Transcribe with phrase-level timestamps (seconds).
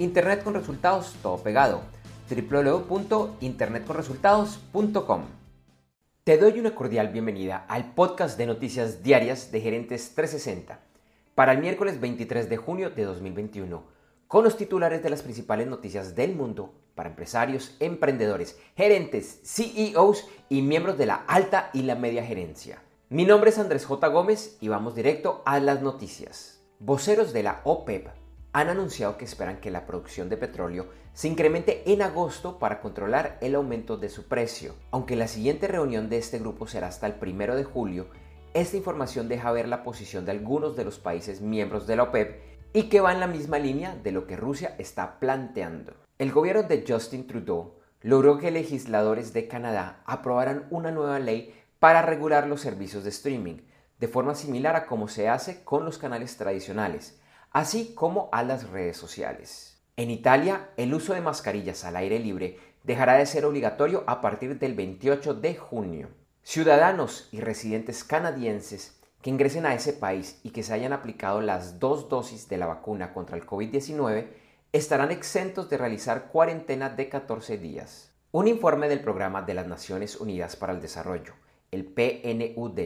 [0.00, 1.80] Internet con resultados, todo pegado.
[2.30, 5.22] www.internetconresultados.com.
[6.22, 10.78] Te doy una cordial bienvenida al podcast de noticias diarias de Gerentes 360
[11.34, 13.82] para el miércoles 23 de junio de 2021,
[14.28, 20.62] con los titulares de las principales noticias del mundo para empresarios, emprendedores, gerentes, CEOs y
[20.62, 22.80] miembros de la alta y la media gerencia.
[23.08, 24.06] Mi nombre es Andrés J.
[24.06, 26.60] Gómez y vamos directo a las noticias.
[26.78, 28.27] Voceros de la OPEP
[28.60, 33.38] han anunciado que esperan que la producción de petróleo se incremente en agosto para controlar
[33.40, 34.74] el aumento de su precio.
[34.90, 38.08] Aunque la siguiente reunión de este grupo será hasta el primero de julio,
[38.54, 42.40] esta información deja ver la posición de algunos de los países miembros de la OPEP
[42.72, 45.94] y que va en la misma línea de lo que Rusia está planteando.
[46.18, 52.02] El gobierno de Justin Trudeau logró que legisladores de Canadá aprobaran una nueva ley para
[52.02, 53.58] regular los servicios de streaming,
[54.00, 57.20] de forma similar a como se hace con los canales tradicionales,
[57.52, 59.78] así como a las redes sociales.
[59.96, 64.58] En Italia, el uso de mascarillas al aire libre dejará de ser obligatorio a partir
[64.58, 66.08] del 28 de junio.
[66.42, 71.80] Ciudadanos y residentes canadienses que ingresen a ese país y que se hayan aplicado las
[71.80, 74.28] dos dosis de la vacuna contra el COVID-19
[74.72, 78.12] estarán exentos de realizar cuarentena de 14 días.
[78.30, 81.32] Un informe del Programa de las Naciones Unidas para el Desarrollo,
[81.70, 82.78] el PNUD,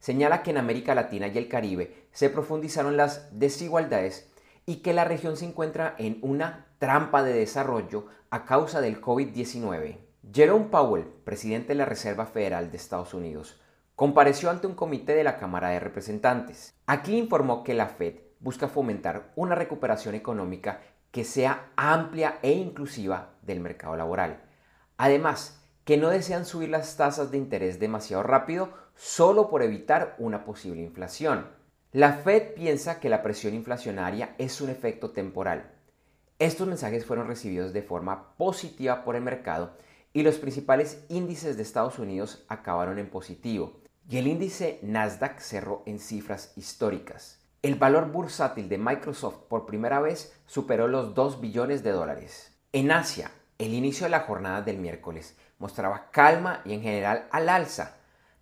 [0.00, 4.28] señala que en América Latina y el Caribe se profundizaron las desigualdades
[4.66, 9.98] y que la región se encuentra en una trampa de desarrollo a causa del COVID-19.
[10.32, 13.60] Jerome Powell, presidente de la Reserva Federal de Estados Unidos,
[13.96, 16.74] compareció ante un comité de la Cámara de Representantes.
[16.86, 20.80] Aquí informó que la Fed busca fomentar una recuperación económica
[21.10, 24.40] que sea amplia e inclusiva del mercado laboral.
[24.96, 30.44] Además, que no desean subir las tasas de interés demasiado rápido solo por evitar una
[30.44, 31.46] posible inflación.
[31.90, 35.72] La Fed piensa que la presión inflacionaria es un efecto temporal.
[36.38, 39.72] Estos mensajes fueron recibidos de forma positiva por el mercado
[40.12, 45.82] y los principales índices de Estados Unidos acabaron en positivo y el índice Nasdaq cerró
[45.86, 47.40] en cifras históricas.
[47.62, 52.54] El valor bursátil de Microsoft por primera vez superó los 2 billones de dólares.
[52.72, 57.48] En Asia, el inicio de la jornada del miércoles mostraba calma y en general al
[57.48, 57.96] alza,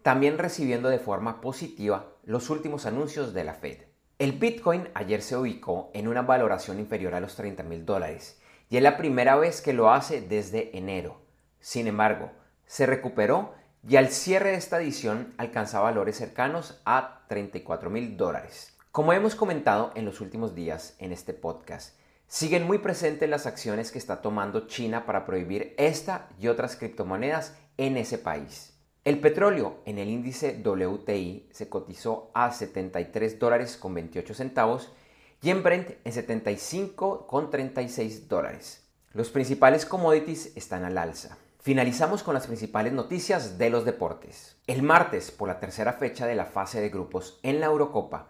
[0.09, 3.83] también recibiendo de forma positiva los últimos anuncios de la Fed.
[4.19, 8.79] El Bitcoin ayer se ubicó en una valoración inferior a los 30 mil dólares y
[8.79, 11.21] es la primera vez que lo hace desde enero.
[11.61, 12.31] Sin embargo,
[12.65, 13.53] se recuperó
[13.87, 18.79] y al cierre de esta edición alcanza valores cercanos a 34 mil dólares.
[18.91, 21.99] Como hemos comentado en los últimos días en este podcast,
[22.29, 27.59] siguen muy presentes las acciones que está tomando China para prohibir esta y otras criptomonedas
[27.77, 28.78] en ese país.
[29.09, 34.93] El petróleo en el índice WTI se cotizó a 73 dólares con 28 centavos
[35.41, 38.87] y en Brent en 75 con 36 dólares.
[39.15, 41.39] Los principales commodities están al alza.
[41.59, 44.59] Finalizamos con las principales noticias de los deportes.
[44.67, 48.27] El martes, por la tercera fecha de la fase de grupos en la Eurocopa,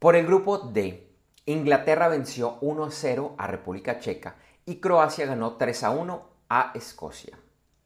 [0.00, 1.08] por el grupo D,
[1.44, 7.38] Inglaterra venció 1 0 a República Checa y Croacia ganó 3 1 a Escocia.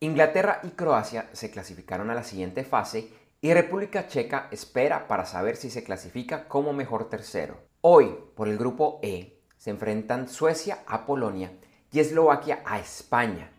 [0.02, 3.12] Inglaterra y Croacia se clasificaron a la siguiente fase
[3.42, 7.58] y República Checa espera para saber si se clasifica como mejor tercero.
[7.82, 11.52] Hoy, por el grupo E, se enfrentan Suecia a Polonia
[11.92, 13.50] y Eslovaquia a España.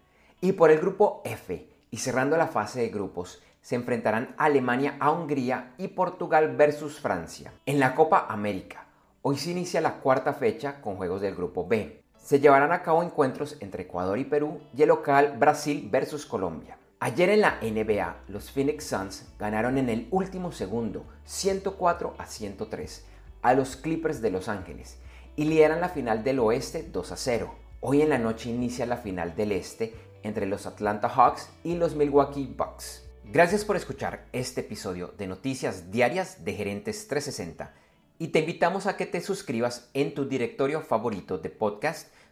[0.41, 5.11] Y por el grupo F, y cerrando la fase de grupos, se enfrentarán Alemania a
[5.11, 7.53] Hungría y Portugal versus Francia.
[7.67, 8.87] En la Copa América,
[9.21, 13.03] hoy se inicia la cuarta fecha con juegos del grupo B se llevarán a cabo
[13.03, 16.77] encuentros entre Ecuador y Perú y el local Brasil versus Colombia.
[16.99, 23.05] Ayer en la NBA, los Phoenix Suns ganaron en el último segundo 104 a 103
[23.41, 24.99] a los Clippers de Los Ángeles
[25.35, 27.55] y lideran la final del oeste 2 a 0.
[27.79, 31.95] Hoy en la noche inicia la final del este entre los Atlanta Hawks y los
[31.95, 33.03] Milwaukee Bucks.
[33.25, 37.73] Gracias por escuchar este episodio de Noticias Diarias de Gerentes 360
[38.21, 42.13] y te invitamos a que te suscribas en tu directorio favorito de podcast